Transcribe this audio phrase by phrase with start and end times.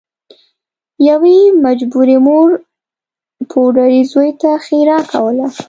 [1.09, 2.49] یوې مجبورې مور
[3.49, 5.45] پوډري زوی ته ښیرا کوله